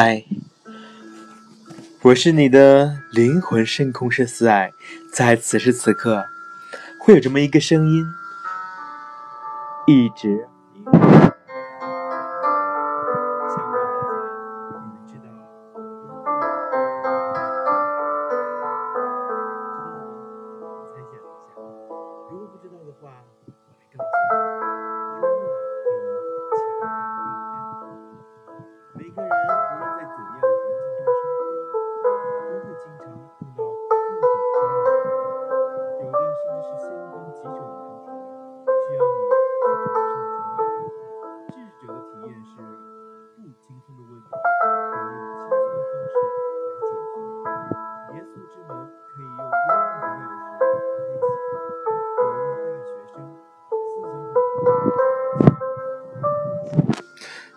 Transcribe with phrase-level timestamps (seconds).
[0.00, 0.22] 嗨，
[2.02, 4.72] 我是你的灵魂深空是四爱，
[5.12, 6.24] 在此时此刻，
[7.00, 8.06] 会有这么一个声音，
[9.88, 10.46] 一直。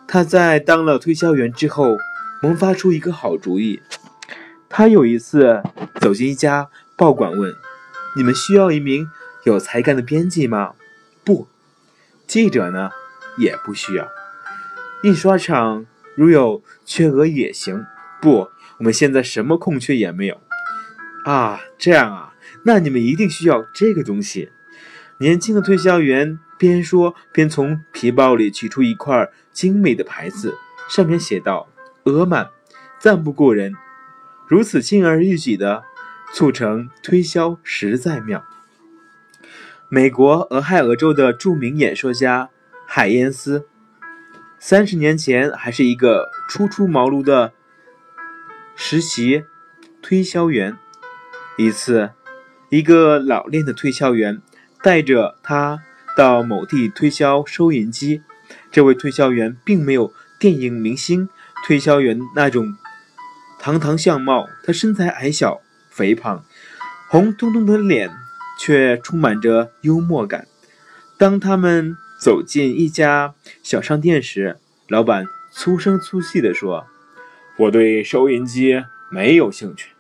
[0.08, 1.98] 他在当了推销员之后，
[2.42, 3.82] 萌发出一个好主意。
[4.68, 5.64] 他有一次
[6.02, 7.54] 走进一家报馆，问
[8.18, 9.08] ：“你们需要一名
[9.46, 10.74] 有才干的编辑吗
[11.24, 11.48] ？”“不。
[12.28, 12.90] ”“记者呢
[13.40, 14.08] ？”“也不需要。
[15.04, 15.86] ”“印刷厂
[16.16, 17.86] 如有缺额也行。
[18.22, 20.42] ”“不，我们现在什么空缺也没有。
[21.24, 22.34] ”“啊，这样啊，
[22.66, 24.52] 那你们一定需要这个东西。”
[25.22, 29.30] 年轻的推销员边说边从皮包里取出一块。
[29.54, 30.56] 精美的牌子
[30.90, 31.68] 上面写道
[32.06, 32.50] ：“俄满，
[33.00, 33.76] 赞不过人。”
[34.48, 35.84] 如此轻而易举的
[36.34, 38.46] 促成推销，实在妙。
[39.90, 42.50] 美国俄亥俄州的著名演说家
[42.88, 43.68] 海因斯，
[44.58, 47.52] 三十年前还是一个初出茅庐的
[48.74, 49.44] 实习
[50.02, 50.78] 推销员。
[51.58, 52.12] 一次，
[52.70, 54.42] 一个老练的推销员
[54.84, 55.82] 带着他
[56.18, 58.22] 到某地推销收银机。
[58.72, 61.30] 这位推销员并没有电影明星
[61.66, 62.76] 推销员那种
[63.60, 66.44] 堂堂相貌，他身材矮小、肥胖，
[67.10, 68.10] 红彤彤的脸
[68.60, 70.48] 却充满着幽默感。
[71.18, 74.58] 当他们走进一家小商店时，
[74.88, 76.88] 老板粗声粗气地说
[77.58, 79.92] ：“我对收银机没有兴趣。”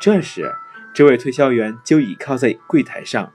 [0.00, 0.54] 这时，
[0.94, 3.32] 这位推销员就倚靠在柜台上。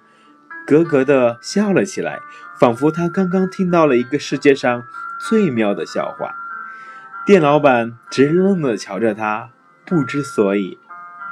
[0.68, 2.20] 咯咯地笑了起来，
[2.60, 4.84] 仿佛他刚刚听到了一个世界上
[5.30, 6.36] 最妙的笑话。
[7.26, 9.52] 店老板直愣愣地瞧着他，
[9.86, 10.78] 不知所以。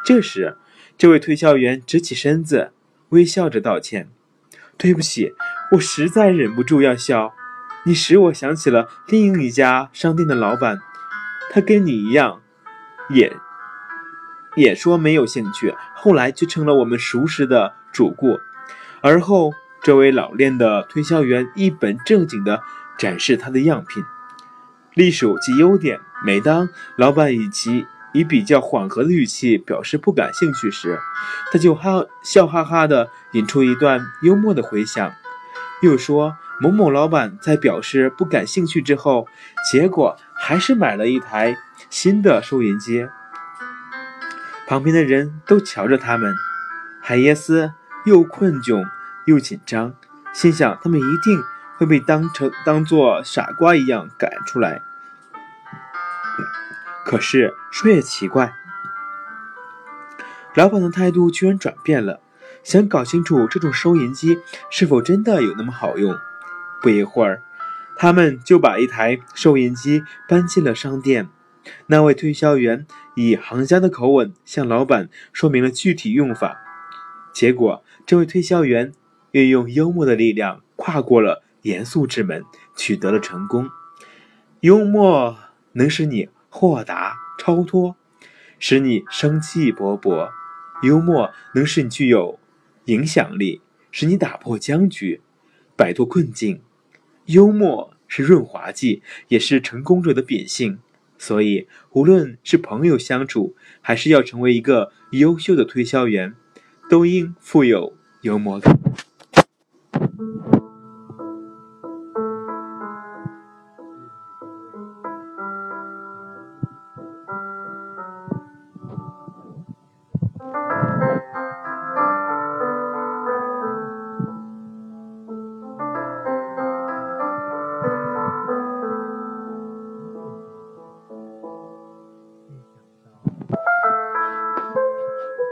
[0.05, 0.55] 这时，
[0.97, 2.71] 这位推销员直起身子，
[3.09, 4.07] 微笑着道歉
[4.79, 5.33] ：“对不起，
[5.73, 7.33] 我实在忍不住要笑。
[7.85, 10.79] 你使我想起了另一家商店的老板，
[11.51, 12.41] 他跟你一样，
[13.09, 13.35] 也
[14.55, 18.39] 也说没有兴趣，后来却成了我们熟识的主顾。”
[19.07, 22.63] 而后，这位老练的推销员一本正经地
[22.97, 24.03] 展示他的样品，
[24.95, 25.99] 隶属及优点。
[26.25, 27.85] 每当老板以其
[28.15, 30.99] 以比较缓和的语气表示不感兴趣时，
[31.51, 35.13] 他就哈笑哈哈地引出一段幽默的回响，
[35.83, 39.27] 又说某某老板在表示不感兴趣之后，
[39.71, 41.55] 结果还是买了一台
[41.91, 43.05] 新的收银机。
[44.67, 46.33] 旁边的人都瞧着他们，
[47.03, 47.71] 海耶斯
[48.05, 48.85] 又困窘。
[49.25, 49.95] 又紧张，
[50.33, 51.41] 心想他们一定
[51.77, 54.83] 会被当成当做傻瓜一样赶出来。
[57.03, 58.53] 可是说也奇怪，
[60.53, 62.19] 老板的态度居然转变了，
[62.63, 64.37] 想搞清楚这种收银机
[64.69, 66.15] 是否真的有那么好用。
[66.83, 67.41] 不一会儿，
[67.97, 71.29] 他们就把一台收银机搬进了商店。
[71.87, 72.85] 那位推销员
[73.15, 76.61] 以行家的口吻向老板说明了具体用法，
[77.35, 78.91] 结果这位推销员。
[79.31, 83.69] 运用幽默的力量跨过了严肃之门，取得了成功。
[84.61, 85.37] 幽默
[85.73, 87.97] 能使你豁达超脱，
[88.57, 90.29] 使你生气勃勃；
[90.83, 92.39] 幽默能使你具有
[92.85, 93.59] 影响力，
[93.91, 95.19] 使你打破僵局，
[95.75, 96.61] 摆脱困境。
[97.25, 100.79] 幽默是润滑剂，也是成功者的秉性。
[101.17, 106.33] 所以，无论是朋友相处，还是要成为一个优秀的推销员，
[106.89, 108.77] 都应富有幽默感。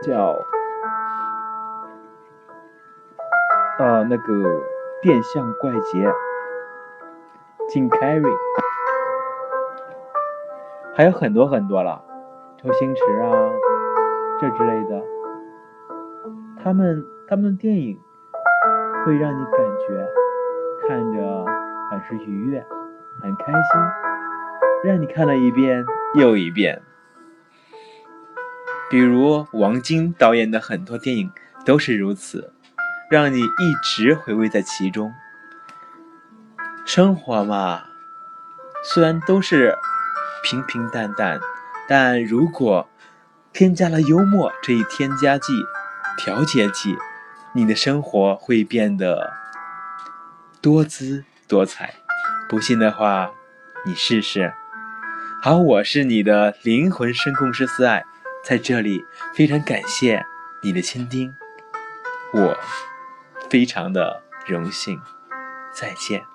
[0.04, 0.38] 叫，
[3.80, 4.62] 呃，那个
[5.02, 6.08] 变相怪杰
[7.70, 8.36] ，Jim Carrey。
[10.96, 12.04] 还有很多很多了，
[12.62, 13.32] 周星驰啊，
[14.40, 15.02] 这之类的，
[16.64, 18.00] 他们他们的电影
[19.04, 20.08] 会让你感觉
[20.88, 21.46] 看着
[21.90, 22.64] 很是愉悦，
[23.24, 23.62] 很开心，
[24.84, 25.84] 让你看了一遍
[26.20, 26.80] 又一遍。
[28.88, 31.32] 比如王晶导演的很多电影
[31.66, 32.54] 都是如此，
[33.14, 35.14] 让你一直回味在其中。
[36.84, 37.84] 生活嘛，
[38.84, 39.78] 虽然都是
[40.44, 41.40] 平平淡淡，
[41.88, 42.90] 但如果
[43.54, 45.54] 添加了幽默这一添加剂、
[46.18, 46.98] 调节剂，
[47.54, 49.32] 你的生活会变得
[50.60, 51.94] 多姿多彩。
[52.50, 53.30] 不信的话，
[53.86, 54.52] 你试试。
[55.44, 58.06] 好，我是你的灵魂声控师思爱。
[58.44, 59.06] 在这里，
[59.36, 60.26] 非常感谢
[60.64, 61.36] 你的倾听，
[62.34, 62.58] 我
[63.54, 65.00] 非常的荣幸，
[65.72, 66.33] 再见。